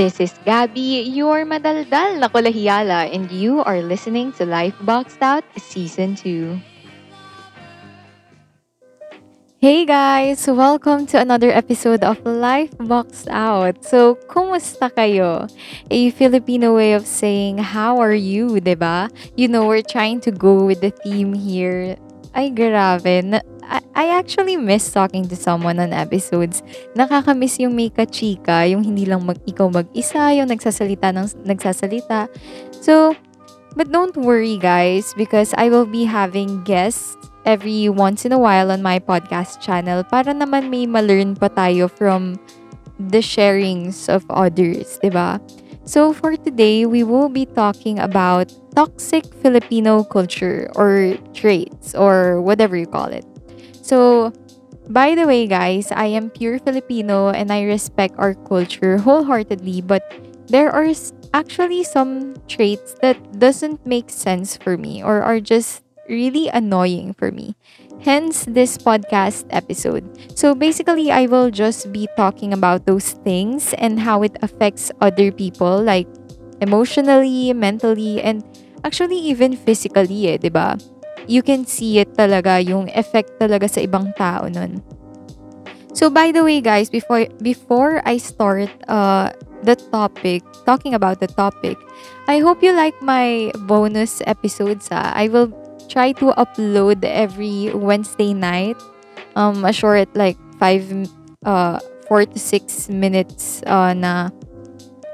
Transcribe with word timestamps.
This 0.00 0.16
is 0.16 0.32
Gabby, 0.48 1.04
your 1.12 1.44
madaldal 1.44 2.24
na 2.24 2.32
kolahiyala, 2.32 3.12
and 3.12 3.28
you 3.28 3.60
are 3.60 3.84
listening 3.84 4.32
to 4.40 4.48
Life 4.48 4.72
Boxed 4.80 5.20
Out 5.20 5.44
Season 5.60 6.16
2. 6.16 6.56
Hey 9.60 9.84
guys! 9.84 10.48
Welcome 10.48 11.04
to 11.12 11.20
another 11.20 11.52
episode 11.52 12.00
of 12.00 12.16
Life 12.24 12.72
Boxed 12.80 13.28
Out. 13.28 13.84
So, 13.84 14.16
kumusta 14.24 14.88
kayo? 14.88 15.52
A 15.92 16.08
Filipino 16.16 16.80
way 16.80 16.96
of 16.96 17.04
saying, 17.04 17.60
how 17.60 18.00
are 18.00 18.16
you, 18.16 18.56
'di 18.56 18.80
ba? 18.80 19.12
You 19.36 19.52
know, 19.52 19.68
we're 19.68 19.84
trying 19.84 20.24
to 20.24 20.32
go 20.32 20.64
with 20.64 20.80
the 20.80 20.96
theme 20.96 21.36
here. 21.36 22.00
Ay, 22.32 22.48
grabe. 22.48 23.44
I, 23.70 23.78
I 23.94 24.04
actually 24.18 24.58
miss 24.58 24.90
talking 24.90 25.30
to 25.30 25.36
someone 25.38 25.78
on 25.78 25.94
episodes. 25.94 26.66
Nakakamiss 26.98 27.62
yung 27.62 27.78
may 27.78 27.88
ka-chika, 27.88 28.66
yung 28.66 28.82
hindi 28.82 29.06
lang 29.06 29.22
mag, 29.22 29.38
ikaw 29.46 29.70
mag-isa, 29.70 30.34
yung 30.34 30.50
nagsasalita 30.50 31.14
ng 31.14 31.46
nagsasalita. 31.46 32.26
So, 32.82 33.14
but 33.78 33.94
don't 33.94 34.18
worry 34.18 34.58
guys, 34.58 35.14
because 35.14 35.54
I 35.54 35.70
will 35.70 35.86
be 35.86 36.02
having 36.02 36.66
guests 36.66 37.14
every 37.46 37.88
once 37.88 38.26
in 38.26 38.32
a 38.34 38.38
while 38.42 38.74
on 38.74 38.82
my 38.82 38.98
podcast 38.98 39.62
channel 39.62 40.04
para 40.04 40.34
naman 40.34 40.68
may 40.68 40.84
ma-learn 40.84 41.38
pa 41.38 41.48
tayo 41.48 41.88
from 41.88 42.36
the 42.98 43.24
sharings 43.24 44.12
of 44.12 44.26
others, 44.28 45.00
'di 45.00 45.08
ba? 45.08 45.40
So 45.88 46.12
for 46.12 46.36
today, 46.36 46.84
we 46.84 47.00
will 47.02 47.32
be 47.32 47.48
talking 47.48 47.96
about 47.98 48.52
toxic 48.76 49.24
Filipino 49.40 50.04
culture 50.04 50.68
or 50.76 51.16
traits 51.32 51.96
or 51.96 52.44
whatever 52.44 52.76
you 52.76 52.86
call 52.86 53.08
it. 53.08 53.29
So, 53.90 54.30
by 54.88 55.14
the 55.18 55.26
way, 55.26 55.46
guys, 55.50 55.90
I 55.90 56.06
am 56.14 56.30
pure 56.30 56.58
Filipino 56.62 57.30
and 57.34 57.50
I 57.50 57.62
respect 57.66 58.14
our 58.18 58.34
culture 58.46 58.98
wholeheartedly, 58.98 59.82
but 59.82 60.06
there 60.46 60.70
are 60.70 60.86
actually 61.34 61.82
some 61.82 62.38
traits 62.46 62.94
that 63.02 63.18
doesn't 63.38 63.82
make 63.84 64.10
sense 64.10 64.56
for 64.56 64.78
me 64.78 65.02
or 65.02 65.22
are 65.22 65.40
just 65.40 65.82
really 66.08 66.46
annoying 66.54 67.14
for 67.18 67.32
me. 67.34 67.54
Hence 67.98 68.46
this 68.46 68.78
podcast 68.78 69.50
episode. 69.50 70.06
So 70.38 70.54
basically, 70.54 71.10
I 71.10 71.26
will 71.26 71.50
just 71.50 71.90
be 71.90 72.06
talking 72.16 72.54
about 72.54 72.86
those 72.86 73.18
things 73.26 73.74
and 73.74 73.98
how 73.98 74.22
it 74.22 74.38
affects 74.42 74.94
other 75.02 75.34
people, 75.34 75.82
like 75.82 76.06
emotionally, 76.62 77.52
mentally, 77.52 78.22
and 78.22 78.46
actually 78.86 79.18
even 79.18 79.58
physically, 79.58 80.30
eh, 80.30 80.38
'di 80.38 80.48
ba? 80.54 80.78
You 81.26 81.42
can 81.42 81.66
see 81.66 81.98
it 81.98 82.14
talaga, 82.14 82.62
yung 82.62 82.88
effect 82.94 83.36
talaga 83.40 83.68
sa 83.68 83.80
ibang 83.84 84.14
tao 84.16 84.48
nun. 84.48 84.80
So 85.92 86.08
by 86.08 86.30
the 86.30 86.46
way, 86.46 86.60
guys, 86.62 86.88
before 86.88 87.26
before 87.42 87.98
I 88.06 88.22
start 88.22 88.70
uh 88.86 89.34
the 89.66 89.76
topic, 89.90 90.46
talking 90.64 90.94
about 90.94 91.20
the 91.20 91.26
topic, 91.26 91.76
I 92.30 92.38
hope 92.38 92.62
you 92.62 92.72
like 92.72 92.94
my 93.02 93.50
bonus 93.66 94.22
episodes. 94.24 94.88
Ah. 94.90 95.12
I 95.12 95.28
will 95.28 95.50
try 95.90 96.12
to 96.22 96.32
upload 96.38 97.02
every 97.04 97.74
Wednesday 97.74 98.32
night. 98.32 98.78
Um, 99.34 99.64
a 99.64 99.72
short 99.72 100.08
like 100.14 100.38
five, 100.58 100.86
uh, 101.44 101.78
four 102.06 102.26
to 102.26 102.38
six 102.38 102.88
minutes 102.88 103.62
uh, 103.66 103.94
na 103.94 104.30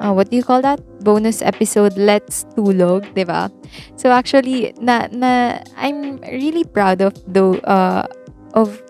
uh, 0.01 0.13
what 0.13 0.31
do 0.31 0.37
you 0.37 0.45
call 0.45 0.63
that? 0.63 0.81
Bonus 1.03 1.43
episode, 1.43 1.97
Let's 1.97 2.45
Tulog, 2.57 3.07
di 3.15 3.25
ba? 3.25 3.51
So 3.97 4.11
actually, 4.11 4.75
na, 4.81 5.09
na, 5.11 5.61
I'm 5.77 6.19
really 6.33 6.65
proud 6.65 7.01
of 7.01 7.15
the, 7.27 7.61
uh, 7.65 8.07
of 8.55 8.83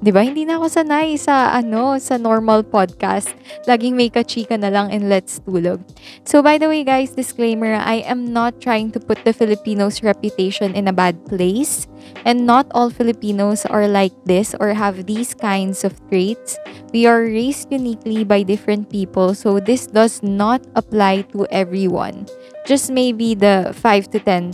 'di 0.00 0.10
ba? 0.10 0.24
Hindi 0.24 0.48
na 0.48 0.56
ako 0.56 0.66
sanay 0.72 1.16
sa 1.20 1.52
ano, 1.52 2.00
sa 2.00 2.16
normal 2.16 2.64
podcast. 2.64 3.32
Laging 3.68 3.94
may 3.96 4.08
kachika 4.08 4.56
na 4.56 4.72
lang 4.72 4.88
and 4.88 5.12
let's 5.12 5.40
tulog. 5.44 5.84
So 6.24 6.40
by 6.40 6.56
the 6.56 6.68
way, 6.68 6.82
guys, 6.84 7.12
disclaimer, 7.12 7.76
I 7.76 8.02
am 8.08 8.32
not 8.32 8.60
trying 8.60 8.90
to 8.96 9.00
put 9.00 9.22
the 9.24 9.36
Filipinos 9.36 10.02
reputation 10.02 10.72
in 10.72 10.88
a 10.88 10.96
bad 10.96 11.20
place. 11.28 11.86
And 12.24 12.48
not 12.48 12.66
all 12.72 12.88
Filipinos 12.88 13.64
are 13.68 13.86
like 13.86 14.16
this 14.24 14.56
or 14.58 14.72
have 14.72 15.04
these 15.04 15.36
kinds 15.36 15.84
of 15.84 15.96
traits. 16.08 16.56
We 16.92 17.04
are 17.06 17.22
raised 17.22 17.70
uniquely 17.70 18.24
by 18.24 18.42
different 18.42 18.90
people, 18.90 19.36
so 19.36 19.60
this 19.60 19.86
does 19.86 20.24
not 20.24 20.64
apply 20.74 21.28
to 21.36 21.46
everyone. 21.52 22.26
Just 22.68 22.92
maybe 22.92 23.34
the 23.34 23.72
5 23.72 24.12
to 24.14 24.18
10% 24.20 24.52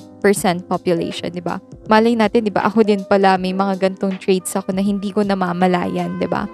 population, 0.70 1.28
di 1.34 1.42
ba? 1.42 1.58
Malay 1.90 2.14
natin, 2.14 2.46
di 2.46 2.52
ba? 2.54 2.64
Ako 2.66 2.86
din 2.86 3.02
pala, 3.04 3.34
may 3.36 3.52
mga 3.52 3.82
gantong 3.82 4.16
traits 4.22 4.54
ako 4.54 4.72
na 4.72 4.82
hindi 4.82 5.10
ko 5.10 5.26
namamalayan, 5.26 6.16
di 6.16 6.28
ba? 6.30 6.46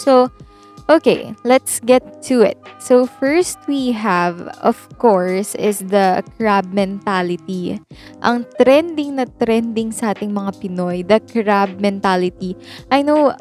So, 0.00 0.28
Okay, 0.90 1.38
let's 1.46 1.78
get 1.78 2.02
to 2.26 2.42
it. 2.42 2.58
So 2.82 3.06
first 3.06 3.62
we 3.70 3.94
have, 3.94 4.50
of 4.58 4.74
course, 4.98 5.54
is 5.54 5.78
the 5.86 6.18
crab 6.34 6.74
mentality. 6.74 7.78
Ang 8.26 8.42
trending 8.58 9.14
na 9.14 9.30
trending 9.38 9.94
sa 9.94 10.10
ating 10.10 10.34
mga 10.34 10.58
Pinoy, 10.58 11.06
the 11.06 11.22
crab 11.22 11.78
mentality. 11.78 12.58
I 12.90 13.06
know, 13.06 13.38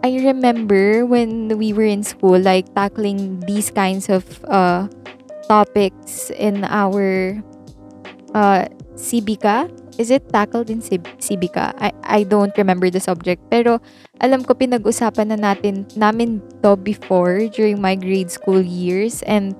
I 0.00 0.24
remember 0.24 1.04
when 1.04 1.52
we 1.60 1.76
were 1.76 1.84
in 1.84 2.00
school, 2.00 2.40
like 2.40 2.72
tackling 2.72 3.44
these 3.44 3.68
kinds 3.68 4.08
of 4.08 4.24
uh, 4.48 4.88
topics 5.50 6.30
in 6.38 6.62
our 6.62 7.34
uh, 8.38 8.70
CBK, 8.94 9.66
Is 10.00 10.08
it 10.08 10.32
tackled 10.32 10.72
in 10.72 10.80
Civica? 10.80 11.76
I, 11.76 11.92
I 12.04 12.20
don't 12.24 12.56
remember 12.56 12.88
the 12.88 13.04
subject. 13.04 13.44
Pero 13.52 13.84
alam 14.16 14.40
ko 14.48 14.56
pinag-usapan 14.56 15.28
na 15.28 15.52
natin 15.52 15.84
namin 15.92 16.40
to 16.64 16.72
before 16.72 17.52
during 17.52 17.84
my 17.84 18.00
grade 18.00 18.32
school 18.32 18.64
years 18.64 19.20
and 19.28 19.52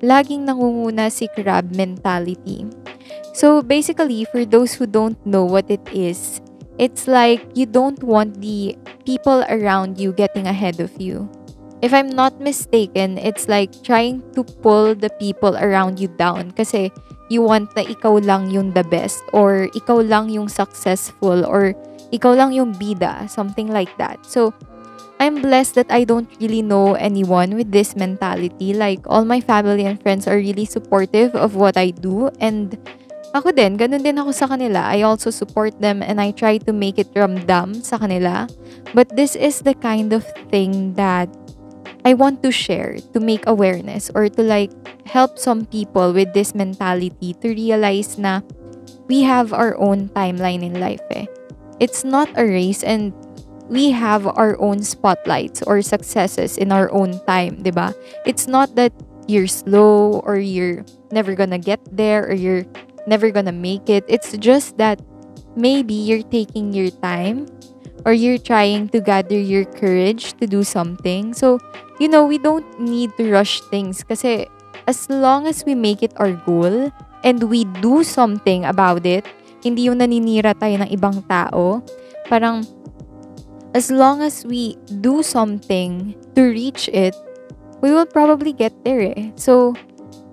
laging 0.00 0.48
nangunguna 0.48 1.12
si 1.12 1.28
crab 1.36 1.76
mentality. 1.76 2.64
So 3.36 3.60
basically, 3.60 4.24
for 4.24 4.48
those 4.48 4.72
who 4.72 4.88
don't 4.88 5.20
know 5.28 5.44
what 5.44 5.68
it 5.68 5.84
is, 5.92 6.40
it's 6.80 7.04
like 7.04 7.44
you 7.52 7.68
don't 7.68 8.00
want 8.00 8.40
the 8.40 8.80
people 9.04 9.44
around 9.52 10.00
you 10.00 10.16
getting 10.16 10.48
ahead 10.48 10.80
of 10.80 10.96
you. 10.96 11.28
If 11.84 11.92
I'm 11.92 12.08
not 12.08 12.40
mistaken, 12.40 13.20
it's 13.20 13.44
like 13.44 13.68
trying 13.84 14.24
to 14.32 14.40
pull 14.64 14.96
the 14.96 15.12
people 15.20 15.52
around 15.60 16.00
you 16.00 16.08
down 16.08 16.56
kasi 16.56 16.88
you 17.28 17.44
want 17.44 17.76
na 17.76 17.84
ikaw 17.84 18.24
lang 18.24 18.48
yung 18.48 18.72
the 18.72 18.80
best 18.88 19.20
or 19.36 19.68
ikaw 19.76 20.00
lang 20.00 20.32
yung 20.32 20.48
successful 20.48 21.44
or 21.44 21.76
ikaw 22.08 22.32
lang 22.32 22.56
yung 22.56 22.72
bida, 22.72 23.28
something 23.28 23.68
like 23.68 23.92
that. 24.00 24.16
So, 24.24 24.56
I'm 25.20 25.44
blessed 25.44 25.76
that 25.76 25.92
I 25.92 26.08
don't 26.08 26.32
really 26.40 26.64
know 26.64 26.96
anyone 26.96 27.52
with 27.52 27.68
this 27.68 27.92
mentality. 27.92 28.72
Like, 28.72 29.04
all 29.04 29.28
my 29.28 29.44
family 29.44 29.84
and 29.84 30.00
friends 30.00 30.24
are 30.24 30.40
really 30.40 30.64
supportive 30.64 31.36
of 31.36 31.52
what 31.52 31.76
I 31.76 31.92
do. 31.92 32.32
And 32.40 32.80
ako 33.36 33.52
din, 33.52 33.76
ganun 33.76 34.00
din 34.00 34.16
ako 34.16 34.32
sa 34.32 34.48
kanila. 34.48 34.88
I 34.88 35.04
also 35.04 35.28
support 35.28 35.76
them 35.84 36.00
and 36.00 36.16
I 36.16 36.32
try 36.32 36.56
to 36.64 36.72
make 36.72 36.96
it 36.96 37.12
ramdam 37.12 37.84
sa 37.84 38.00
kanila. 38.00 38.48
But 38.96 39.12
this 39.20 39.36
is 39.36 39.60
the 39.60 39.76
kind 39.76 40.16
of 40.16 40.24
thing 40.48 40.96
that 40.96 41.28
I 42.04 42.12
want 42.12 42.42
to 42.42 42.52
share 42.52 43.00
to 43.16 43.20
make 43.20 43.46
awareness 43.46 44.10
or 44.14 44.28
to 44.28 44.42
like 44.42 44.70
help 45.08 45.38
some 45.38 45.64
people 45.64 46.12
with 46.12 46.34
this 46.34 46.54
mentality 46.54 47.32
to 47.40 47.48
realize 47.48 48.18
na 48.18 48.44
we 49.08 49.24
have 49.24 49.52
our 49.52 49.76
own 49.80 50.12
timeline 50.12 50.60
in 50.60 50.80
life 50.80 51.00
eh. 51.16 51.24
It's 51.80 52.04
not 52.04 52.28
a 52.36 52.44
race 52.44 52.84
and 52.84 53.12
we 53.68 53.90
have 53.90 54.26
our 54.28 54.60
own 54.60 54.82
spotlights 54.84 55.62
or 55.64 55.80
successes 55.80 56.58
in 56.58 56.72
our 56.72 56.92
own 56.92 57.20
time, 57.26 57.64
ba? 57.64 57.96
It's 58.26 58.46
not 58.46 58.76
that 58.76 58.92
you're 59.26 59.48
slow 59.48 60.20
or 60.28 60.36
you're 60.36 60.84
never 61.10 61.34
gonna 61.34 61.58
get 61.58 61.80
there 61.90 62.28
or 62.28 62.34
you're 62.34 62.68
never 63.06 63.30
gonna 63.30 63.56
make 63.56 63.88
it. 63.88 64.04
It's 64.08 64.36
just 64.36 64.76
that 64.76 65.00
maybe 65.56 65.94
you're 65.94 66.26
taking 66.28 66.72
your 66.72 66.90
time 67.00 67.48
or 68.04 68.12
you're 68.12 68.38
trying 68.38 68.88
to 68.90 69.00
gather 69.00 69.38
your 69.38 69.64
courage 69.64 70.36
to 70.38 70.46
do 70.46 70.62
something. 70.62 71.32
So, 71.32 71.58
you 71.98 72.08
know, 72.08 72.24
we 72.26 72.38
don't 72.38 72.66
need 72.78 73.16
to 73.16 73.32
rush 73.32 73.60
things 73.72 74.04
kasi 74.04 74.46
as 74.86 75.08
long 75.08 75.46
as 75.46 75.64
we 75.64 75.74
make 75.74 76.02
it 76.02 76.12
our 76.16 76.32
goal 76.32 76.92
and 77.24 77.42
we 77.48 77.64
do 77.80 78.04
something 78.04 78.64
about 78.64 79.06
it, 79.08 79.24
hindi 79.64 79.88
yung 79.88 79.98
naninira 80.04 80.52
tayo 80.52 80.84
ng 80.84 80.90
ibang 80.92 81.24
tao. 81.24 81.80
Parang, 82.28 82.68
as 83.72 83.90
long 83.90 84.20
as 84.20 84.44
we 84.44 84.76
do 85.00 85.24
something 85.24 86.12
to 86.36 86.42
reach 86.52 86.88
it, 86.92 87.16
we 87.80 87.90
will 87.90 88.06
probably 88.06 88.52
get 88.52 88.72
there 88.84 89.00
eh. 89.00 89.32
So, 89.36 89.72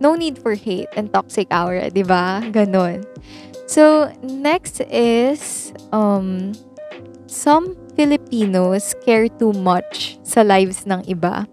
no 0.03 0.15
need 0.15 0.39
for 0.39 0.55
hate 0.55 0.91
and 0.99 1.11
toxic 1.11 1.47
aura, 1.51 1.89
di 1.89 2.03
ba? 2.03 2.43
Ganon. 2.51 3.07
So, 3.71 4.11
next 4.19 4.83
is, 4.91 5.71
um, 5.95 6.51
some 7.31 7.79
Filipinos 7.95 8.91
care 9.07 9.31
too 9.31 9.55
much 9.55 10.19
sa 10.27 10.43
lives 10.43 10.83
ng 10.83 10.99
iba. 11.07 11.47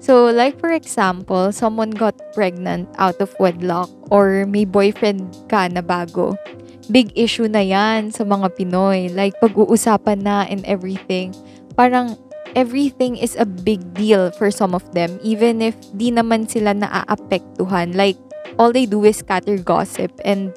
So, 0.00 0.32
like 0.32 0.56
for 0.56 0.72
example, 0.72 1.52
someone 1.52 1.92
got 1.92 2.16
pregnant 2.32 2.88
out 2.96 3.20
of 3.20 3.34
wedlock 3.36 3.92
or 4.08 4.48
may 4.48 4.64
boyfriend 4.64 5.28
ka 5.52 5.68
na 5.68 5.84
bago. 5.84 6.40
Big 6.88 7.12
issue 7.12 7.50
na 7.50 7.60
yan 7.60 8.14
sa 8.14 8.22
mga 8.22 8.54
Pinoy. 8.54 9.10
Like, 9.10 9.34
pag-uusapan 9.42 10.22
na 10.22 10.46
and 10.46 10.62
everything. 10.62 11.34
Parang, 11.74 12.14
everything 12.54 13.18
is 13.18 13.34
a 13.34 13.44
big 13.44 13.82
deal 13.98 14.30
for 14.38 14.54
some 14.54 14.72
of 14.72 14.86
them 14.94 15.18
even 15.20 15.60
if 15.60 15.74
di 15.98 16.14
naman 16.14 16.46
sila 16.46 16.72
naaapektuhan. 16.72 17.98
Like, 17.98 18.16
all 18.56 18.70
they 18.70 18.86
do 18.86 19.02
is 19.02 19.18
scatter 19.18 19.58
gossip 19.58 20.14
and 20.22 20.54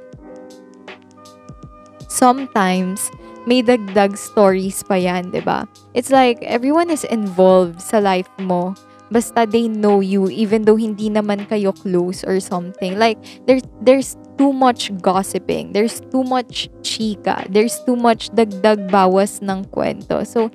sometimes 2.06 3.09
may 3.47 3.63
dagdag 3.63 4.18
stories 4.18 4.83
pa 4.83 5.00
yan, 5.00 5.31
'di 5.31 5.44
ba? 5.45 5.68
It's 5.94 6.12
like 6.12 6.41
everyone 6.44 6.89
is 6.89 7.06
involved 7.07 7.80
sa 7.80 8.00
life 8.00 8.30
mo. 8.41 8.75
Basta 9.09 9.50
they 9.50 9.65
know 9.65 10.06
you 10.06 10.30
even 10.30 10.69
though 10.69 10.77
hindi 10.77 11.09
naman 11.09 11.50
kayo 11.50 11.74
close 11.74 12.21
or 12.21 12.38
something. 12.38 13.00
Like 13.00 13.18
there's 13.50 13.65
there's 13.81 14.13
too 14.38 14.53
much 14.53 14.94
gossiping. 15.01 15.74
There's 15.74 16.00
too 16.13 16.21
much 16.21 16.69
chika. 16.86 17.44
There's 17.50 17.81
too 17.83 17.97
much 17.97 18.30
dagdag 18.31 18.94
bawas 18.94 19.41
ng 19.41 19.65
kwento. 19.74 20.21
So 20.24 20.53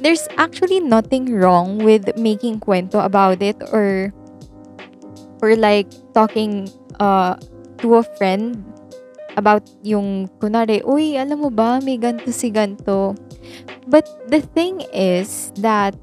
there's 0.00 0.24
actually 0.38 0.80
nothing 0.80 1.28
wrong 1.34 1.82
with 1.82 2.08
making 2.16 2.62
kwento 2.62 3.02
about 3.04 3.42
it 3.42 3.58
or 3.74 4.14
or 5.42 5.56
like 5.56 5.90
talking 6.14 6.70
uh 7.02 7.36
to 7.82 8.00
a 8.00 8.04
friend 8.16 8.64
about 9.36 9.66
yung, 9.82 10.30
kunwari, 10.38 10.82
uy, 10.82 11.14
alam 11.18 11.42
mo 11.42 11.50
ba, 11.50 11.78
may 11.82 11.98
ganto 11.98 12.30
si 12.32 12.50
ganto. 12.50 13.14
But 13.86 14.06
the 14.30 14.40
thing 14.42 14.86
is 14.94 15.50
that 15.58 15.94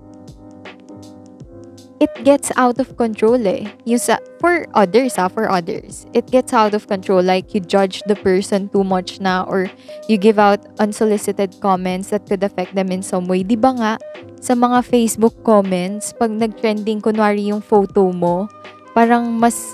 it 2.00 2.14
gets 2.24 2.52
out 2.56 2.80
of 2.80 2.96
control 2.98 3.42
eh. 3.48 3.66
Yung 3.86 3.98
sa, 3.98 4.22
for 4.40 4.70
others 4.74 5.18
ah, 5.18 5.28
for 5.28 5.50
others. 5.50 6.06
It 6.14 6.30
gets 6.30 6.54
out 6.54 6.74
of 6.74 6.88
control. 6.88 7.22
Like, 7.22 7.54
you 7.54 7.62
judge 7.62 8.04
the 8.06 8.16
person 8.16 8.70
too 8.70 8.84
much 8.84 9.20
na 9.20 9.44
or 9.44 9.70
you 10.08 10.18
give 10.18 10.38
out 10.38 10.62
unsolicited 10.80 11.58
comments 11.60 12.10
that 12.10 12.30
could 12.30 12.44
affect 12.44 12.76
them 12.76 12.92
in 12.94 13.02
some 13.02 13.26
way. 13.26 13.42
Di 13.42 13.58
ba 13.58 13.74
nga, 13.74 13.94
sa 14.38 14.54
mga 14.54 14.86
Facebook 14.86 15.34
comments, 15.42 16.14
pag 16.14 16.30
nag-trending, 16.30 17.02
kunwari 17.02 17.50
yung 17.50 17.62
photo 17.62 18.14
mo, 18.14 18.46
parang 18.94 19.34
mas 19.38 19.74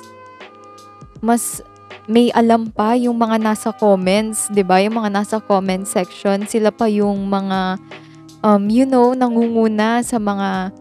mas 1.23 1.63
may 2.07 2.27
alam 2.35 2.67
pa 2.67 2.95
yung 2.99 3.15
mga 3.15 3.39
nasa 3.39 3.69
comments, 3.71 4.51
'di 4.51 4.63
ba? 4.63 4.83
Yung 4.83 4.99
mga 4.99 5.11
nasa 5.11 5.37
comment 5.39 5.87
section, 5.87 6.43
sila 6.47 6.71
pa 6.71 6.87
yung 6.91 7.27
mga 7.31 7.79
um 8.43 8.67
you 8.67 8.83
know, 8.83 9.15
nangunguna 9.15 10.03
sa 10.03 10.19
mga 10.19 10.73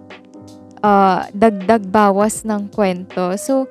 uh, 0.83 1.21
dagdag 1.31 1.87
bawas 1.89 2.43
ng 2.43 2.71
kwento. 2.75 3.39
So 3.39 3.71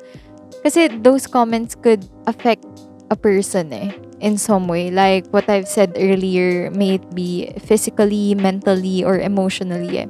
kasi 0.64 0.88
those 1.02 1.28
comments 1.28 1.76
could 1.76 2.06
affect 2.30 2.64
a 3.12 3.18
person 3.18 3.74
eh 3.76 3.92
in 4.22 4.38
some 4.38 4.70
way. 4.70 4.94
Like 4.94 5.28
what 5.34 5.50
I've 5.50 5.68
said 5.68 5.98
earlier, 5.98 6.70
may 6.72 7.02
it 7.02 7.06
be 7.12 7.52
physically, 7.60 8.38
mentally, 8.38 9.04
or 9.04 9.18
emotionally 9.20 10.06
eh. 10.06 10.10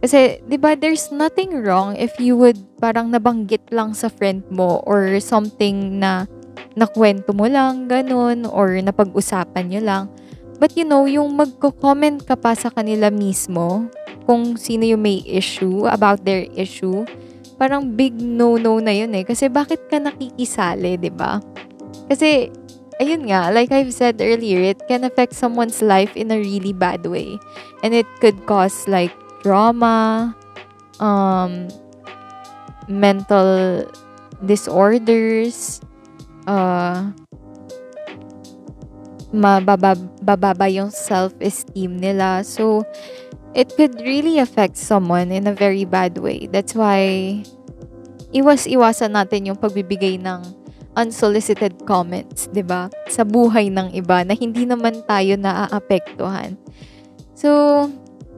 Kasi, 0.00 0.40
di 0.48 0.56
ba, 0.56 0.72
there's 0.72 1.12
nothing 1.12 1.60
wrong 1.60 1.92
if 1.92 2.16
you 2.16 2.32
would 2.32 2.56
parang 2.80 3.12
nabanggit 3.12 3.60
lang 3.68 3.92
sa 3.92 4.08
friend 4.08 4.40
mo 4.48 4.80
or 4.88 5.20
something 5.20 6.00
na 6.00 6.24
nakwento 6.78 7.34
mo 7.34 7.50
lang, 7.50 7.90
ganun, 7.90 8.46
or 8.46 8.74
napag-usapan 8.78 9.70
nyo 9.70 9.80
lang. 9.82 10.04
But 10.60 10.76
you 10.76 10.84
know, 10.84 11.08
yung 11.08 11.34
magko-comment 11.40 12.28
ka 12.28 12.36
pa 12.36 12.52
sa 12.52 12.68
kanila 12.68 13.08
mismo, 13.08 13.88
kung 14.28 14.60
sino 14.60 14.84
yung 14.84 15.00
may 15.00 15.24
issue 15.24 15.88
about 15.88 16.22
their 16.22 16.44
issue, 16.52 17.08
parang 17.56 17.96
big 17.96 18.16
no-no 18.20 18.78
na 18.78 18.92
yun 18.92 19.12
eh. 19.16 19.24
Kasi 19.24 19.48
bakit 19.48 19.88
ka 19.88 19.96
nakikisali, 19.96 21.00
di 21.00 21.08
ba? 21.08 21.40
Kasi, 22.08 22.52
ayun 23.00 23.28
nga, 23.28 23.48
like 23.48 23.72
I've 23.72 23.92
said 23.96 24.20
earlier, 24.20 24.60
it 24.60 24.84
can 24.84 25.02
affect 25.08 25.32
someone's 25.32 25.80
life 25.80 26.12
in 26.12 26.28
a 26.28 26.38
really 26.38 26.76
bad 26.76 27.08
way. 27.08 27.40
And 27.80 27.96
it 27.96 28.06
could 28.20 28.44
cause 28.44 28.84
like 28.84 29.12
trauma, 29.40 30.36
um, 31.00 31.72
mental 32.88 33.84
disorders, 34.44 35.80
uh, 36.50 37.14
mababa 39.30 40.66
yung 40.66 40.90
self-esteem 40.90 42.02
nila. 42.02 42.42
So, 42.42 42.82
it 43.54 43.70
could 43.78 44.02
really 44.02 44.42
affect 44.42 44.74
someone 44.74 45.30
in 45.30 45.46
a 45.46 45.54
very 45.54 45.86
bad 45.86 46.18
way. 46.18 46.50
That's 46.50 46.74
why, 46.74 47.42
iwas-iwasan 48.34 49.14
natin 49.14 49.54
yung 49.54 49.58
pagbibigay 49.58 50.18
ng 50.18 50.42
unsolicited 50.98 51.86
comments, 51.86 52.50
'di 52.50 52.66
ba? 52.66 52.90
Sa 53.06 53.22
buhay 53.22 53.70
ng 53.70 53.94
iba 53.94 54.26
na 54.26 54.34
hindi 54.34 54.66
naman 54.66 55.06
tayo 55.06 55.38
naaapektuhan. 55.38 56.58
So, 57.38 57.86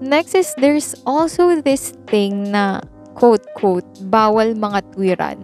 next 0.05 0.37
is 0.37 0.53
there's 0.61 0.93
also 1.09 1.65
this 1.65 1.97
thing 2.05 2.53
na 2.53 2.85
quote 3.17 3.45
quote 3.57 3.89
bawal 4.09 4.53
mga 4.53 4.85
tuwiran 4.93 5.41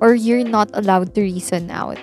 or 0.00 0.14
you're 0.14 0.44
not 0.44 0.70
allowed 0.74 1.14
to 1.14 1.22
reason 1.22 1.70
out. 1.70 1.98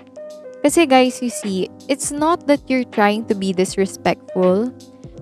Kasi 0.63 0.85
guys, 0.85 1.21
you 1.21 1.29
see, 1.29 1.69
it's 1.87 2.11
not 2.11 2.47
that 2.47 2.61
you're 2.67 2.87
trying 2.89 3.25
to 3.25 3.35
be 3.35 3.53
disrespectful, 3.53 4.73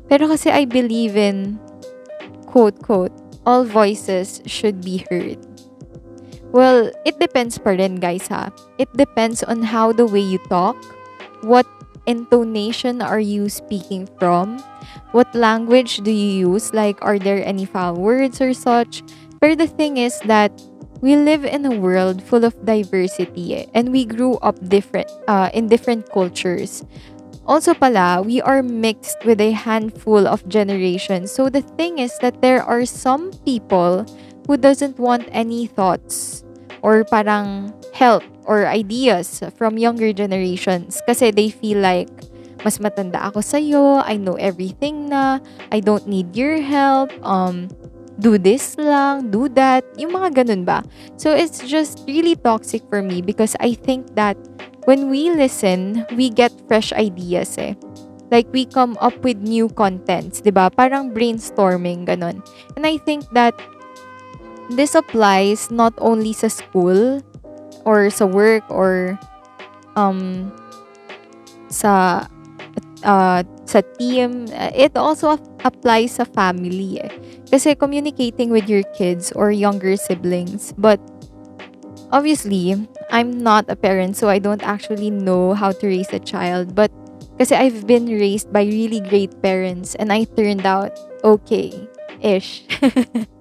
pero 0.08 0.28
kasi 0.28 0.52
I 0.52 0.66
believe 0.66 1.18
in, 1.18 1.60
quote, 2.48 2.80
quote, 2.82 3.14
all 3.46 3.64
voices 3.64 4.42
should 4.46 4.82
be 4.82 5.06
heard. 5.10 5.38
Well, 6.56 6.92
it 7.04 7.20
depends 7.20 7.60
pa 7.60 7.76
rin 7.76 8.00
guys 8.00 8.28
ha. 8.32 8.48
It 8.80 8.88
depends 8.96 9.44
on 9.44 9.62
how 9.62 9.92
the 9.92 10.08
way 10.08 10.24
you 10.24 10.40
talk, 10.48 10.80
what 11.44 11.68
intonation 12.08 13.02
are 13.02 13.20
you 13.20 13.50
speaking 13.50 14.08
from, 14.18 14.64
what 15.12 15.28
language 15.36 16.00
do 16.02 16.12
you 16.12 16.48
use, 16.48 16.74
like 16.74 16.98
are 17.02 17.20
there 17.20 17.44
any 17.44 17.66
foul 17.66 17.96
words 18.00 18.40
or 18.40 18.54
such. 18.54 19.04
But 19.42 19.58
the 19.60 19.68
thing 19.68 19.98
is 19.98 20.20
that 20.26 20.52
we 21.06 21.16
live 21.16 21.46
in 21.46 21.62
a 21.70 21.78
world 21.78 22.18
full 22.18 22.42
of 22.42 22.58
diversity 22.66 23.54
eh, 23.54 23.66
and 23.78 23.94
we 23.94 24.10
grew 24.10 24.42
up 24.42 24.58
different 24.66 25.06
uh, 25.30 25.54
in 25.54 25.70
different 25.70 26.10
cultures. 26.10 26.82
Also 27.46 27.78
pala, 27.78 28.26
we 28.26 28.42
are 28.42 28.66
mixed 28.66 29.22
with 29.22 29.38
a 29.38 29.54
handful 29.54 30.26
of 30.26 30.42
generations. 30.50 31.30
So 31.30 31.48
the 31.48 31.62
thing 31.62 32.02
is 32.02 32.18
that 32.26 32.42
there 32.42 32.66
are 32.66 32.90
some 32.90 33.30
people 33.46 34.02
who 34.50 34.58
doesn't 34.58 34.98
want 34.98 35.30
any 35.30 35.70
thoughts 35.70 36.44
or 36.82 37.06
parang 37.06 37.70
help 37.94 38.26
or 38.50 38.66
ideas 38.66 39.46
from 39.54 39.78
younger 39.78 40.10
generations 40.10 41.06
kasi 41.06 41.30
they 41.30 41.54
feel 41.54 41.86
like 41.86 42.10
mas 42.66 42.82
matanda 42.82 43.22
ako 43.22 43.46
sa'yo, 43.46 44.02
I 44.02 44.18
know 44.18 44.42
everything 44.42 45.14
na, 45.14 45.38
I 45.70 45.86
don't 45.86 46.10
need 46.10 46.34
your 46.34 46.58
help, 46.66 47.14
um, 47.22 47.70
do 48.20 48.38
this 48.38 48.78
lang, 48.78 49.32
do 49.32 49.50
that, 49.56 49.84
yung 50.00 50.16
mga 50.16 50.44
ganun 50.44 50.64
ba. 50.64 50.84
So 51.18 51.32
it's 51.32 51.60
just 51.64 52.04
really 52.08 52.36
toxic 52.36 52.84
for 52.88 53.02
me 53.02 53.22
because 53.22 53.56
I 53.60 53.76
think 53.76 54.16
that 54.16 54.38
when 54.86 55.10
we 55.10 55.32
listen, 55.32 56.06
we 56.16 56.30
get 56.30 56.52
fresh 56.68 56.94
ideas 56.94 57.58
eh. 57.58 57.76
Like 58.32 58.48
we 58.52 58.66
come 58.66 58.98
up 59.02 59.14
with 59.22 59.38
new 59.38 59.70
contents, 59.70 60.42
'di 60.42 60.50
ba? 60.50 60.74
Parang 60.74 61.14
brainstorming 61.14 62.10
ganun. 62.10 62.42
And 62.74 62.84
I 62.84 62.98
think 62.98 63.30
that 63.38 63.54
this 64.74 64.98
applies 64.98 65.70
not 65.70 65.94
only 66.02 66.34
sa 66.34 66.50
school 66.50 67.22
or 67.86 68.10
sa 68.10 68.26
work 68.26 68.66
or 68.74 69.14
um 69.94 70.50
sa 71.70 72.26
uh, 73.06 73.46
sa 73.66 73.82
team, 73.98 74.46
it 74.54 74.94
also 74.96 75.38
applies 75.66 76.22
sa 76.22 76.26
family 76.26 77.02
eh. 77.02 77.12
Kasi 77.50 77.74
communicating 77.76 78.54
with 78.54 78.70
your 78.70 78.86
kids 78.94 79.34
or 79.34 79.50
younger 79.52 79.98
siblings. 79.98 80.74
But 80.78 81.02
obviously, 82.14 82.78
I'm 83.10 83.42
not 83.42 83.66
a 83.68 83.76
parent 83.76 84.18
so 84.18 84.30
I 84.30 84.40
don't 84.40 84.64
actually 84.64 85.10
know 85.10 85.54
how 85.54 85.74
to 85.74 85.86
raise 85.86 86.14
a 86.14 86.22
child. 86.22 86.78
But 86.78 86.94
kasi 87.42 87.58
I've 87.58 87.90
been 87.90 88.06
raised 88.06 88.54
by 88.54 88.64
really 88.64 89.02
great 89.02 89.34
parents 89.42 89.98
and 89.98 90.14
I 90.14 90.30
turned 90.38 90.66
out 90.66 90.94
okay-ish. 91.26 92.64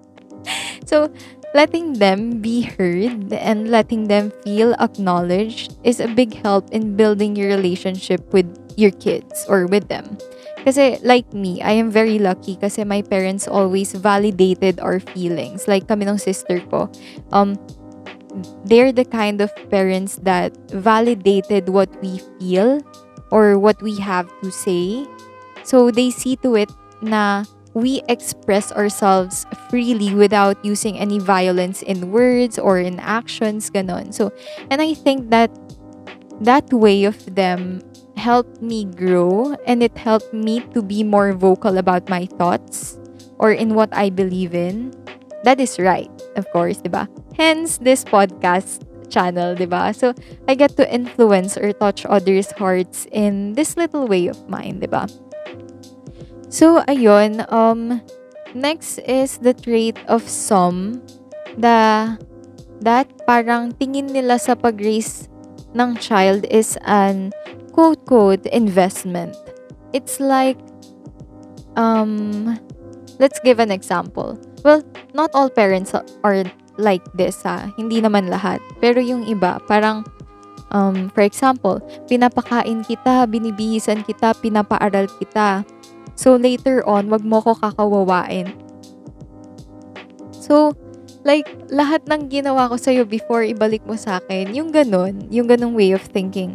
so, 0.89 1.13
letting 1.55 2.03
them 2.03 2.43
be 2.43 2.63
heard 2.63 3.33
and 3.33 3.71
letting 3.71 4.09
them 4.09 4.33
feel 4.43 4.75
acknowledged 4.83 5.79
is 5.85 6.01
a 6.01 6.09
big 6.09 6.35
help 6.35 6.67
in 6.75 6.97
building 6.97 7.37
your 7.37 7.47
relationship 7.47 8.21
with 8.35 8.51
your 8.77 8.91
kids 8.91 9.47
or 9.49 9.67
with 9.67 9.89
them. 9.89 10.19
Kasi 10.65 10.97
like 11.05 11.29
me, 11.37 11.61
I 11.61 11.77
am 11.77 11.91
very 11.91 12.19
lucky 12.19 12.57
kasi 12.57 12.85
my 12.85 13.03
parents 13.03 13.47
always 13.47 13.93
validated 13.93 14.81
our 14.81 14.99
feelings. 14.99 15.69
Like 15.69 15.89
kami 15.89 16.09
ng 16.09 16.17
sister 16.17 16.61
ko. 16.73 16.89
Um, 17.37 17.61
they're 18.65 18.93
the 18.93 19.05
kind 19.05 19.41
of 19.45 19.53
parents 19.69 20.17
that 20.25 20.57
validated 20.73 21.69
what 21.69 21.93
we 22.01 22.19
feel 22.41 22.81
or 23.31 23.59
what 23.59 23.81
we 23.83 24.01
have 24.01 24.27
to 24.43 24.51
say. 24.51 25.05
So 25.63 25.91
they 25.91 26.11
see 26.11 26.37
to 26.41 26.57
it 26.57 26.73
na 27.05 27.45
we 27.75 28.03
express 28.09 28.73
ourselves 28.73 29.45
freely 29.69 30.15
without 30.15 30.57
using 30.65 30.97
any 30.99 31.19
violence 31.19 31.83
in 31.83 32.11
words 32.11 32.59
or 32.59 32.79
in 32.79 33.01
actions, 33.01 33.69
ganon. 33.71 34.15
So, 34.15 34.33
and 34.71 34.81
I 34.81 34.95
think 34.95 35.31
that 35.31 35.51
that 36.41 36.73
way 36.73 37.05
of 37.05 37.19
them 37.35 37.83
helped 38.17 38.63
me 38.63 38.85
grow 38.85 39.57
and 39.67 39.83
it 39.83 39.97
helped 39.99 40.33
me 40.33 40.61
to 40.73 40.83
be 40.83 41.03
more 41.03 41.33
vocal 41.33 41.79
about 41.79 42.09
my 42.09 42.27
thoughts 42.39 42.99
or 43.39 43.53
in 43.53 43.75
what 43.75 43.91
I 43.93 44.11
believe 44.11 44.55
in, 44.55 44.95
that 45.45 45.61
is 45.61 45.79
right, 45.79 46.11
of 46.37 46.49
course, 46.51 46.79
di 46.79 46.89
ba? 46.89 47.09
Hence, 47.37 47.79
this 47.79 48.05
podcast 48.05 48.87
channel, 49.11 49.55
di 49.55 49.67
ba? 49.67 49.93
So, 49.93 50.15
I 50.49 50.55
get 50.55 50.77
to 50.77 50.87
influence 50.89 51.59
or 51.59 51.73
touch 51.73 52.07
others' 52.07 52.51
hearts 52.53 53.07
in 53.13 53.53
this 53.55 53.77
little 53.77 54.07
way 54.07 54.29
of 54.29 54.39
mine, 54.49 54.81
di 54.81 54.89
ba? 54.89 55.07
So, 56.49 56.81
ayun, 56.87 57.45
um, 57.53 58.01
next 58.55 58.99
is 59.05 59.39
the 59.39 59.53
trait 59.53 59.99
of 60.07 60.23
some 60.25 61.03
the 61.59 62.15
that 62.83 63.07
parang 63.27 63.75
tingin 63.79 64.11
nila 64.11 64.39
sa 64.39 64.55
pag-raise 64.55 65.31
ng 65.75 65.99
child 65.99 66.47
is 66.51 66.79
an 66.87 67.35
quote-quote 67.75 68.47
investment. 68.55 69.35
It's 69.91 70.23
like, 70.23 70.59
um, 71.75 72.55
let's 73.19 73.43
give 73.43 73.59
an 73.59 73.75
example. 73.75 74.39
Well, 74.63 74.87
not 75.13 75.35
all 75.35 75.51
parents 75.51 75.93
are 75.95 76.47
like 76.79 77.03
this 77.19 77.43
ha. 77.43 77.75
Hindi 77.75 77.99
naman 78.01 78.31
lahat. 78.31 78.63
Pero 78.79 79.03
yung 79.03 79.27
iba, 79.27 79.59
parang, 79.67 80.07
um, 80.71 81.11
for 81.11 81.27
example, 81.27 81.83
pinapakain 82.07 82.87
kita, 82.87 83.27
binibihisan 83.27 84.07
kita, 84.07 84.39
pinapaaral 84.39 85.11
kita. 85.19 85.67
So, 86.15 86.39
later 86.39 86.87
on, 86.87 87.11
wag 87.11 87.27
mo 87.27 87.43
ko 87.43 87.59
kakawawain. 87.59 88.55
So, 90.31 90.79
like, 91.27 91.51
lahat 91.75 92.07
ng 92.07 92.31
ginawa 92.31 92.71
ko 92.71 92.79
sa'yo 92.79 93.03
before 93.03 93.43
ibalik 93.43 93.83
mo 93.83 93.99
sa 93.99 94.23
akin, 94.23 94.55
yung 94.55 94.71
ganun, 94.71 95.27
yung 95.35 95.51
ganung 95.51 95.75
way 95.75 95.91
of 95.91 96.07
thinking. 96.07 96.55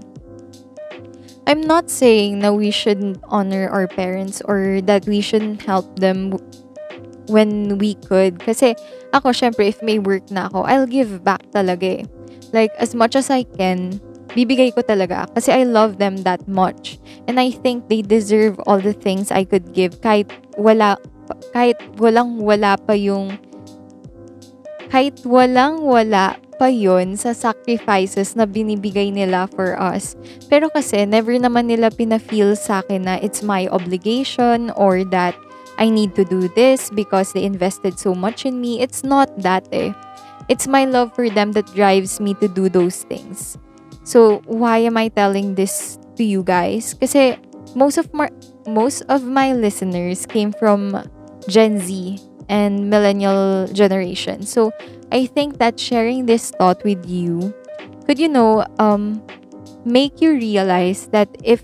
I'm 1.50 1.66
not 1.66 1.90
saying 1.90 2.46
na 2.46 2.54
we 2.54 2.70
shouldn't 2.70 3.18
honor 3.26 3.66
our 3.74 3.90
parents 3.90 4.38
or 4.46 4.86
that 4.86 5.10
we 5.10 5.18
shouldn't 5.18 5.66
help 5.66 5.98
them 5.98 6.38
when 7.26 7.82
we 7.82 7.98
could. 8.06 8.38
Kasi 8.38 8.78
ako, 9.18 9.34
syempre, 9.34 9.66
if 9.66 9.82
may 9.82 9.98
work 9.98 10.30
na 10.30 10.46
ako, 10.46 10.70
I'll 10.70 10.86
give 10.86 11.26
back 11.26 11.42
talaga 11.50 12.06
eh. 12.06 12.10
Like, 12.54 12.70
as 12.78 12.94
much 12.94 13.18
as 13.18 13.34
I 13.34 13.50
can, 13.50 13.98
bibigay 14.38 14.78
ko 14.78 14.86
talaga. 14.86 15.26
Kasi 15.34 15.50
I 15.50 15.66
love 15.66 15.98
them 15.98 16.22
that 16.22 16.46
much. 16.46 17.02
And 17.26 17.42
I 17.42 17.50
think 17.50 17.90
they 17.90 18.06
deserve 18.06 18.62
all 18.70 18.78
the 18.78 18.94
things 18.94 19.34
I 19.34 19.42
could 19.42 19.74
give 19.74 20.06
kahit 20.06 20.30
wala, 20.54 21.02
kahit 21.58 21.82
walang 21.98 22.46
wala 22.46 22.78
pa 22.78 22.94
yung 22.94 23.42
kahit 24.90 25.22
walang 25.24 25.86
wala 25.86 26.38
pa 26.60 26.68
yon 26.68 27.16
sa 27.16 27.32
sacrifices 27.32 28.36
na 28.36 28.44
binibigay 28.44 29.16
nila 29.16 29.48
for 29.56 29.80
us. 29.80 30.20
Pero 30.52 30.68
kasi, 30.68 31.08
never 31.08 31.32
naman 31.40 31.72
nila 31.72 31.88
pina-feel 31.88 32.60
sa 32.60 32.84
akin 32.84 33.08
na 33.08 33.16
it's 33.24 33.40
my 33.40 33.72
obligation 33.72 34.68
or 34.76 35.08
that 35.08 35.34
I 35.80 35.88
need 35.88 36.12
to 36.20 36.28
do 36.28 36.52
this 36.60 36.92
because 36.92 37.32
they 37.32 37.48
invested 37.48 37.96
so 37.96 38.12
much 38.12 38.44
in 38.44 38.60
me. 38.60 38.84
It's 38.84 39.08
not 39.08 39.32
that 39.40 39.64
eh. 39.72 39.96
It's 40.52 40.68
my 40.68 40.84
love 40.84 41.16
for 41.16 41.32
them 41.32 41.56
that 41.56 41.72
drives 41.72 42.20
me 42.20 42.36
to 42.44 42.52
do 42.52 42.68
those 42.68 43.08
things. 43.08 43.56
So, 44.04 44.44
why 44.50 44.84
am 44.84 44.98
I 44.98 45.08
telling 45.08 45.56
this 45.56 45.96
to 46.18 46.26
you 46.26 46.44
guys? 46.44 46.98
Kasi 46.98 47.40
most 47.78 47.96
of 47.96 48.12
my 48.12 48.28
most 48.68 49.08
of 49.08 49.24
my 49.24 49.54
listeners 49.54 50.26
came 50.26 50.52
from 50.52 50.98
Gen 51.48 51.80
Z 51.80 52.20
and 52.50 52.90
millennial 52.90 53.68
generation. 53.72 54.44
So, 54.44 54.72
I 55.12 55.26
think 55.26 55.58
that 55.58 55.80
sharing 55.80 56.26
this 56.26 56.52
thought 56.52 56.84
with 56.84 57.06
you 57.08 57.54
could, 58.06 58.20
you 58.20 58.30
know, 58.30 58.66
um, 58.80 59.22
make 59.86 60.22
you 60.22 60.34
realize 60.34 61.08
that 61.14 61.30
if 61.44 61.64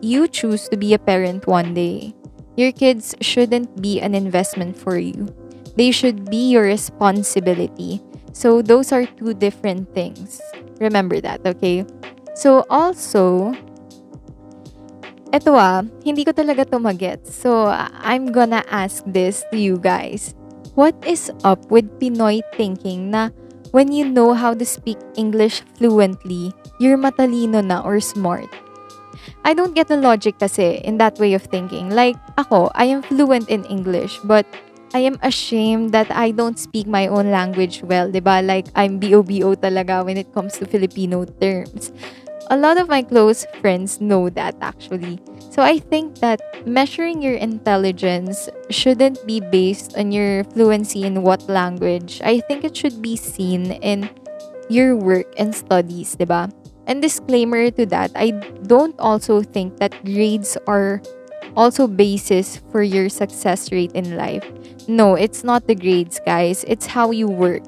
you 0.00 0.28
choose 0.28 0.68
to 0.68 0.76
be 0.76 0.94
a 0.94 0.98
parent 0.98 1.46
one 1.46 1.74
day, 1.74 2.14
your 2.56 2.72
kids 2.72 3.14
shouldn't 3.20 3.80
be 3.82 4.00
an 4.00 4.14
investment 4.14 4.76
for 4.76 4.98
you. 4.98 5.26
They 5.76 5.90
should 5.90 6.30
be 6.30 6.50
your 6.50 6.62
responsibility. 6.64 8.00
So, 8.32 8.62
those 8.62 8.92
are 8.92 9.06
two 9.06 9.34
different 9.34 9.94
things. 9.94 10.40
Remember 10.80 11.20
that, 11.20 11.46
okay? 11.46 11.86
So, 12.34 12.64
also, 12.70 13.54
eto 15.34 15.58
ah, 15.58 15.82
hindi 16.06 16.22
ko 16.22 16.30
talaga 16.30 16.62
to 16.62 16.78
magets. 16.78 17.34
So, 17.34 17.66
I'm 17.98 18.30
gonna 18.30 18.62
ask 18.70 19.02
this 19.02 19.42
to 19.50 19.58
you 19.58 19.82
guys. 19.82 20.30
What 20.78 20.94
is 21.02 21.34
up 21.42 21.58
with 21.74 21.90
Pinoy 21.98 22.46
thinking 22.54 23.10
na 23.10 23.34
when 23.74 23.90
you 23.90 24.06
know 24.06 24.38
how 24.38 24.54
to 24.54 24.62
speak 24.62 24.98
English 25.18 25.66
fluently, 25.74 26.54
you're 26.78 26.98
matalino 26.98 27.66
na 27.66 27.82
or 27.82 27.98
smart? 27.98 28.46
I 29.42 29.58
don't 29.58 29.74
get 29.74 29.90
the 29.90 29.98
logic 29.98 30.38
kasi 30.38 30.78
in 30.86 31.02
that 31.02 31.18
way 31.18 31.34
of 31.34 31.42
thinking. 31.50 31.90
Like, 31.90 32.14
ako, 32.38 32.70
I 32.78 32.94
am 32.94 33.02
fluent 33.02 33.50
in 33.50 33.66
English, 33.66 34.22
but 34.22 34.46
I 34.94 35.02
am 35.02 35.18
ashamed 35.26 35.90
that 35.90 36.06
I 36.14 36.30
don't 36.30 36.58
speak 36.58 36.86
my 36.86 37.10
own 37.10 37.34
language 37.34 37.82
well, 37.82 38.06
'di 38.06 38.22
ba? 38.22 38.38
Like 38.38 38.70
I'm 38.78 39.02
BOBO 39.02 39.58
talaga 39.58 40.06
when 40.06 40.14
it 40.14 40.30
comes 40.30 40.54
to 40.62 40.70
Filipino 40.70 41.26
terms. 41.26 41.90
A 42.50 42.56
lot 42.56 42.76
of 42.76 42.88
my 42.88 43.02
close 43.02 43.46
friends 43.60 44.00
know 44.00 44.28
that 44.30 44.54
actually. 44.60 45.18
So 45.50 45.62
I 45.62 45.78
think 45.78 46.18
that 46.18 46.40
measuring 46.66 47.22
your 47.22 47.34
intelligence 47.34 48.48
shouldn't 48.70 49.24
be 49.26 49.40
based 49.40 49.96
on 49.96 50.12
your 50.12 50.44
fluency 50.44 51.04
in 51.04 51.22
what 51.22 51.48
language. 51.48 52.20
I 52.24 52.40
think 52.40 52.64
it 52.64 52.76
should 52.76 53.00
be 53.00 53.16
seen 53.16 53.72
in 53.80 54.10
your 54.68 54.96
work 54.96 55.32
and 55.38 55.54
studies, 55.54 56.16
diba? 56.16 56.52
And 56.86 57.00
disclaimer 57.00 57.70
to 57.70 57.86
that, 57.86 58.10
I 58.14 58.32
don't 58.66 58.98
also 58.98 59.40
think 59.40 59.78
that 59.78 60.04
grades 60.04 60.58
are 60.66 61.00
also 61.56 61.86
basis 61.86 62.60
for 62.70 62.82
your 62.82 63.08
success 63.08 63.72
rate 63.72 63.92
in 63.92 64.16
life. 64.16 64.44
No, 64.86 65.14
it's 65.14 65.44
not 65.44 65.66
the 65.66 65.74
grades, 65.74 66.20
guys. 66.26 66.64
It's 66.68 66.86
how 66.86 67.10
you 67.10 67.26
work. 67.26 67.62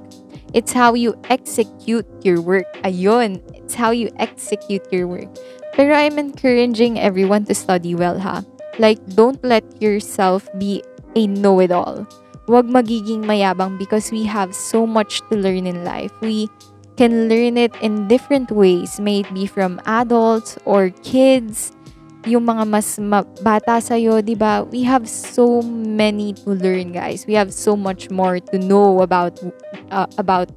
It's 0.55 0.73
how 0.73 0.95
you 0.95 1.15
execute 1.31 2.07
your 2.23 2.41
work. 2.41 2.67
Ayun, 2.85 3.43
it's 3.55 3.75
how 3.75 3.91
you 3.91 4.11
execute 4.19 4.87
your 4.93 5.07
work. 5.07 5.29
Pero 5.75 5.95
I'm 5.95 6.19
encouraging 6.19 6.99
everyone 6.99 7.45
to 7.47 7.55
study 7.55 7.95
well 7.95 8.19
ha. 8.19 8.45
Like, 8.79 9.01
don't 9.17 9.43
let 9.45 9.65
yourself 9.81 10.49
be 10.59 10.83
a 11.17 11.27
know-it-all. 11.27 12.07
Huwag 12.47 12.71
magiging 12.71 13.25
mayabang 13.25 13.79
because 13.79 14.13
we 14.13 14.25
have 14.25 14.55
so 14.55 14.87
much 14.87 15.21
to 15.29 15.37
learn 15.37 15.67
in 15.67 15.85
life. 15.85 16.13
We 16.21 16.49
can 16.97 17.29
learn 17.29 17.57
it 17.59 17.75
in 17.83 18.09
different 18.09 18.51
ways. 18.51 19.01
May 19.01 19.21
it 19.21 19.35
be 19.35 19.45
from 19.45 19.81
adults 19.85 20.57
or 20.65 20.91
kids, 21.05 21.73
yung 22.27 22.45
mga 22.45 22.67
mas 22.67 22.99
bata 23.41 23.79
sa'yo, 23.79 24.19
di 24.21 24.35
ba? 24.35 24.67
We 24.67 24.83
have 24.83 25.07
so 25.07 25.63
many 25.63 26.35
to 26.43 26.59
learn, 26.59 26.91
guys. 26.91 27.25
We 27.25 27.39
have 27.39 27.55
so 27.55 27.79
much 27.79 28.11
more 28.11 28.43
to 28.51 28.59
know 28.59 29.01
about 29.01 29.39
uh, 29.95 30.11
about 30.19 30.51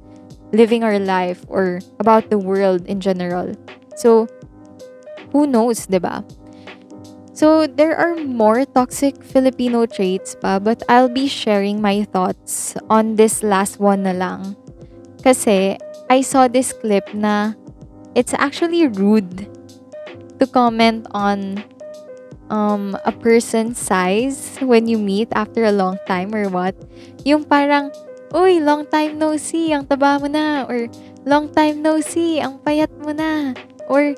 living 0.50 0.82
our 0.82 0.98
life 0.98 1.46
or 1.46 1.78
about 2.02 2.28
the 2.28 2.38
world 2.38 2.84
in 2.90 2.98
general. 2.98 3.54
So, 3.94 4.26
who 5.30 5.46
knows, 5.46 5.86
'di 5.86 6.02
ba? 6.02 6.26
So, 7.40 7.64
there 7.64 7.96
are 7.96 8.20
more 8.20 8.68
toxic 8.68 9.22
Filipino 9.24 9.86
traits 9.86 10.36
pa, 10.36 10.60
but 10.60 10.82
I'll 10.90 11.08
be 11.08 11.24
sharing 11.24 11.80
my 11.80 12.04
thoughts 12.04 12.76
on 12.90 13.16
this 13.16 13.40
last 13.40 13.80
one 13.80 14.04
na 14.04 14.12
lang. 14.12 14.58
Kasi, 15.24 15.80
I 16.10 16.20
saw 16.20 16.50
this 16.50 16.74
clip 16.74 17.06
na 17.16 17.54
it's 18.12 18.34
actually 18.36 18.90
rude 18.90 19.46
to 20.40 20.48
comment 20.48 21.06
on 21.12 21.62
um, 22.50 22.96
a 23.04 23.12
person's 23.12 23.78
size 23.78 24.58
when 24.64 24.88
you 24.88 24.98
meet 24.98 25.28
after 25.32 25.64
a 25.64 25.72
long 25.72 25.96
time 26.08 26.34
or 26.34 26.48
what. 26.48 26.74
Yung 27.24 27.44
parang, 27.44 27.92
Uy, 28.30 28.62
long 28.62 28.86
time 28.86 29.18
no 29.18 29.34
see, 29.34 29.74
ang 29.74 29.86
taba 29.86 30.22
mo 30.22 30.30
na. 30.30 30.62
Or, 30.70 30.86
long 31.26 31.50
time 31.50 31.82
no 31.82 31.98
see, 31.98 32.38
ang 32.38 32.62
payat 32.62 32.90
mo 33.02 33.10
na. 33.10 33.54
Or, 33.90 34.14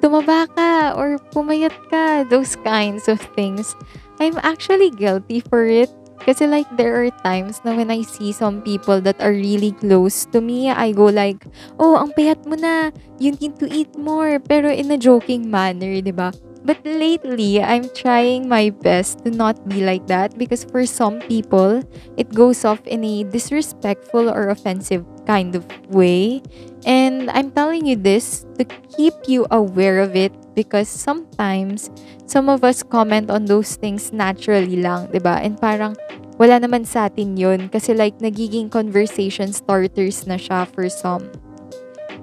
tumaba 0.00 0.48
ka 0.48 0.96
or 0.96 1.20
pumayat 1.32 1.76
ka, 1.92 2.24
those 2.24 2.56
kinds 2.64 3.04
of 3.08 3.20
things. 3.36 3.76
I'm 4.16 4.40
actually 4.40 4.88
guilty 4.90 5.44
for 5.44 5.68
it. 5.68 5.92
Kasi 6.22 6.46
like 6.46 6.70
there 6.78 6.94
are 7.02 7.10
times 7.26 7.58
na 7.66 7.74
when 7.74 7.90
I 7.90 8.06
see 8.06 8.30
some 8.30 8.62
people 8.62 9.02
that 9.02 9.18
are 9.18 9.34
really 9.34 9.74
close 9.74 10.24
to 10.30 10.40
me, 10.40 10.70
I 10.70 10.94
go 10.94 11.10
like, 11.10 11.44
oh, 11.82 11.98
ang 11.98 12.14
payat 12.14 12.46
mo 12.46 12.54
na, 12.54 12.94
you 13.18 13.34
need 13.34 13.58
to 13.58 13.66
eat 13.66 13.90
more. 13.98 14.38
Pero 14.38 14.70
in 14.70 14.94
a 14.94 14.98
joking 14.98 15.50
manner, 15.50 16.00
di 16.00 16.14
ba? 16.14 16.30
But 16.64 16.80
lately, 16.80 17.60
I'm 17.60 17.92
trying 17.92 18.48
my 18.48 18.72
best 18.72 19.20
to 19.24 19.30
not 19.30 19.68
be 19.68 19.84
like 19.84 20.08
that 20.08 20.40
because 20.40 20.64
for 20.64 20.88
some 20.88 21.20
people, 21.28 21.84
it 22.16 22.32
goes 22.32 22.64
off 22.64 22.80
in 22.88 23.04
a 23.04 23.24
disrespectful 23.28 24.32
or 24.32 24.48
offensive 24.48 25.04
kind 25.28 25.52
of 25.52 25.68
way. 25.92 26.40
And 26.88 27.28
I'm 27.36 27.52
telling 27.52 27.84
you 27.84 28.00
this 28.00 28.48
to 28.56 28.64
keep 28.96 29.12
you 29.28 29.44
aware 29.52 30.00
of 30.00 30.16
it 30.16 30.32
because 30.56 30.88
sometimes 30.88 31.92
some 32.24 32.48
of 32.48 32.64
us 32.64 32.80
comment 32.82 33.28
on 33.28 33.44
those 33.44 33.76
things 33.76 34.08
naturally 34.08 34.80
lang, 34.80 35.12
'di 35.12 35.20
ba? 35.20 35.44
And 35.44 35.60
parang 35.60 36.00
wala 36.40 36.64
naman 36.64 36.88
sa 36.88 37.12
atin 37.12 37.36
'yun 37.36 37.68
kasi 37.68 37.92
like 37.92 38.24
nagiging 38.24 38.72
conversation 38.72 39.52
starters 39.52 40.24
na 40.24 40.40
siya 40.40 40.64
for 40.64 40.88
some. 40.88 41.28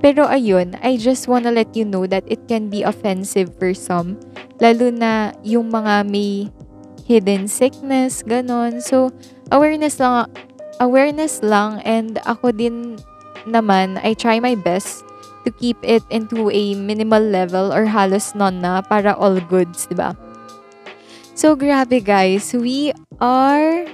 Pero 0.01 0.25
ayun, 0.25 0.73
I 0.81 0.97
just 0.97 1.29
wanna 1.29 1.53
let 1.53 1.77
you 1.77 1.85
know 1.85 2.09
that 2.09 2.25
it 2.25 2.49
can 2.49 2.73
be 2.73 2.81
offensive 2.81 3.53
for 3.61 3.77
some. 3.77 4.17
Lalo 4.61 4.93
na 4.93 5.33
yung 5.41 5.73
mga 5.73 6.05
may 6.05 6.53
hidden 7.09 7.49
sickness, 7.49 8.21
ganon. 8.21 8.79
So, 8.79 9.09
awareness 9.49 9.97
lang, 9.97 10.29
awareness 10.77 11.41
lang 11.41 11.81
and 11.81 12.21
ako 12.29 12.53
din 12.53 13.01
naman, 13.49 13.97
I 14.05 14.13
try 14.13 14.37
my 14.37 14.53
best 14.53 15.01
to 15.43 15.49
keep 15.49 15.77
it 15.81 16.05
into 16.13 16.53
a 16.53 16.77
minimal 16.77 17.21
level 17.21 17.73
or 17.73 17.89
halos 17.89 18.37
none 18.37 18.61
na 18.61 18.85
para 18.85 19.17
all 19.17 19.41
goods, 19.49 19.89
di 19.89 19.97
ba? 19.97 20.13
So, 21.33 21.57
grabe 21.57 22.05
guys, 22.05 22.53
we 22.53 22.93
are 23.17 23.89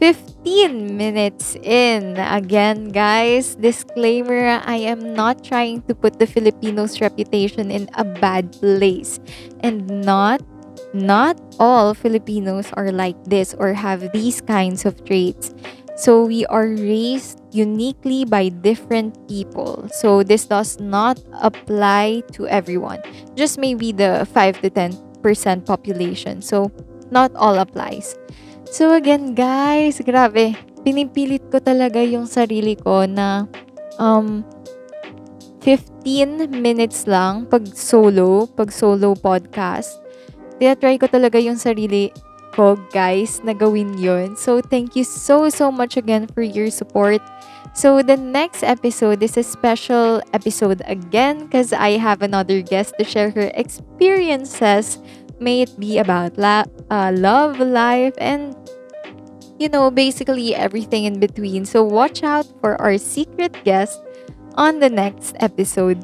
15 0.00 0.96
minutes 0.96 1.60
in. 1.60 2.16
Again, 2.16 2.88
guys, 2.88 3.54
disclaimer 3.54 4.58
I 4.64 4.80
am 4.88 5.12
not 5.12 5.44
trying 5.44 5.82
to 5.92 5.94
put 5.94 6.18
the 6.18 6.26
Filipinos' 6.26 7.04
reputation 7.04 7.70
in 7.70 7.84
a 7.94 8.04
bad 8.04 8.50
place. 8.52 9.20
And 9.60 9.84
not, 10.00 10.40
not 10.94 11.36
all 11.60 11.92
Filipinos 11.92 12.72
are 12.80 12.90
like 12.90 13.22
this 13.28 13.52
or 13.60 13.74
have 13.74 14.10
these 14.12 14.40
kinds 14.40 14.86
of 14.86 15.04
traits. 15.04 15.52
So 16.00 16.24
we 16.24 16.46
are 16.46 16.72
raised 16.80 17.44
uniquely 17.52 18.24
by 18.24 18.48
different 18.48 19.12
people. 19.28 19.84
So 19.92 20.22
this 20.22 20.46
does 20.46 20.80
not 20.80 21.20
apply 21.44 22.22
to 22.32 22.48
everyone. 22.48 23.04
Just 23.36 23.58
maybe 23.58 23.92
the 23.92 24.26
5 24.32 24.62
to 24.62 24.70
10% 24.70 25.66
population. 25.66 26.40
So 26.40 26.72
not 27.10 27.36
all 27.36 27.58
applies. 27.58 28.16
So 28.70 28.94
again, 28.94 29.34
guys, 29.34 29.98
grabe. 29.98 30.54
Pinipilit 30.86 31.42
ko 31.50 31.58
talaga 31.58 31.98
yung 32.06 32.30
sarili 32.30 32.78
ko 32.78 33.02
na 33.02 33.50
um 33.98 34.46
15 35.66 36.46
minutes 36.54 37.04
lang 37.10 37.50
pag 37.50 37.66
solo, 37.74 38.46
pag 38.46 38.70
solo 38.70 39.18
podcast. 39.18 39.98
Tinatry 40.62 41.02
ko 41.02 41.10
talaga 41.10 41.42
yung 41.42 41.58
sarili 41.58 42.14
ko, 42.54 42.78
guys, 42.94 43.42
na 43.42 43.52
gawin 43.58 43.98
yun. 43.98 44.38
So, 44.38 44.62
thank 44.62 44.94
you 44.94 45.02
so, 45.02 45.50
so 45.50 45.74
much 45.74 45.98
again 45.98 46.30
for 46.30 46.40
your 46.40 46.70
support. 46.70 47.20
So, 47.74 48.00
the 48.00 48.16
next 48.16 48.62
episode 48.62 49.20
is 49.20 49.36
a 49.36 49.44
special 49.44 50.22
episode 50.32 50.80
again 50.86 51.50
because 51.50 51.74
I 51.74 51.98
have 51.98 52.22
another 52.22 52.62
guest 52.62 52.94
to 52.98 53.04
share 53.04 53.34
her 53.34 53.50
experiences 53.52 55.02
May 55.40 55.64
it 55.64 55.72
be 55.80 55.96
about 55.96 56.36
la- 56.36 56.68
uh, 56.92 57.08
love, 57.16 57.64
life, 57.64 58.12
and 58.20 58.52
you 59.60 59.68
know, 59.68 59.92
basically 59.92 60.56
everything 60.56 61.04
in 61.04 61.20
between. 61.20 61.68
So 61.68 61.84
watch 61.84 62.24
out 62.24 62.48
for 62.64 62.80
our 62.80 62.96
secret 62.96 63.52
guest 63.62 64.00
on 64.56 64.80
the 64.80 64.88
next 64.88 65.36
episode. 65.38 66.00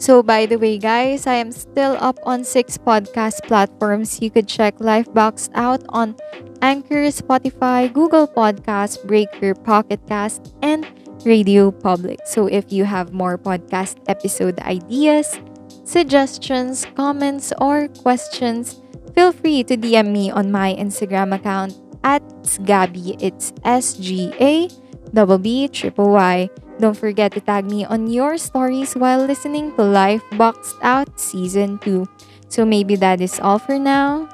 So, 0.00 0.22
by 0.22 0.46
the 0.46 0.56
way, 0.56 0.78
guys, 0.78 1.28
I 1.28 1.34
am 1.34 1.52
still 1.52 1.92
up 2.00 2.16
on 2.24 2.42
six 2.42 2.80
podcast 2.80 3.44
platforms. 3.44 4.16
You 4.24 4.32
could 4.32 4.48
check 4.48 4.80
Lifebox 4.80 5.52
out 5.52 5.84
on 5.90 6.16
Anchor, 6.62 7.12
Spotify, 7.12 7.92
Google 7.92 8.26
Podcast, 8.26 9.04
Breaker, 9.04 9.52
Pocket 9.52 10.00
Cast, 10.08 10.56
and 10.62 10.88
Radio 11.26 11.70
Public. 11.70 12.24
So, 12.24 12.48
if 12.48 12.72
you 12.72 12.88
have 12.88 13.12
more 13.12 13.36
podcast 13.36 14.00
episode 14.08 14.58
ideas, 14.64 15.36
suggestions, 15.84 16.88
comments, 16.96 17.52
or 17.60 17.92
questions, 18.00 18.80
feel 19.12 19.32
free 19.36 19.62
to 19.68 19.76
DM 19.76 20.16
me 20.16 20.30
on 20.30 20.48
my 20.50 20.72
Instagram 20.80 21.36
account 21.36 21.76
at 22.04 22.22
Sgabi. 22.42 23.16
It's 23.20 23.52
S 23.64 23.94
G 23.94 24.32
A 24.40 24.68
B 25.12 25.38
B 25.38 25.68
triple 25.68 26.12
Y. 26.12 26.50
Don't 26.80 26.96
forget 26.96 27.32
to 27.36 27.40
tag 27.40 27.68
me 27.68 27.84
on 27.84 28.08
your 28.08 28.38
stories 28.38 28.96
while 28.96 29.20
listening 29.24 29.76
to 29.76 29.84
Life 29.84 30.24
Boxed 30.40 30.76
Out 30.80 31.20
Season 31.20 31.76
2. 31.84 32.08
So 32.48 32.64
maybe 32.64 32.96
that 32.96 33.20
is 33.20 33.38
all 33.38 33.58
for 33.58 33.78
now. 33.78 34.28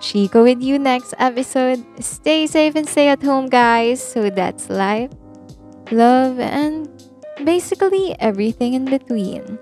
Chico 0.00 0.44
with 0.44 0.62
you 0.62 0.78
next 0.78 1.14
episode. 1.18 1.84
Stay 2.00 2.46
safe 2.46 2.74
and 2.74 2.88
stay 2.88 3.08
at 3.08 3.22
home, 3.22 3.48
guys. 3.48 4.00
So 4.00 4.28
that's 4.30 4.68
life, 4.68 5.12
love, 5.92 6.40
and 6.40 6.88
basically 7.44 8.16
everything 8.20 8.74
in 8.74 8.84
between. 8.84 9.58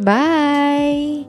Bye! 0.00 1.26